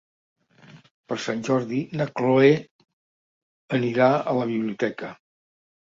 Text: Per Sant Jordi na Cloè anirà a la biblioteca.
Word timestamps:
Per 1.11 1.17
Sant 1.25 1.43
Jordi 1.49 1.81
na 2.01 2.07
Cloè 2.21 2.49
anirà 3.79 4.11
a 4.33 4.37
la 4.39 4.49
biblioteca. 4.57 5.13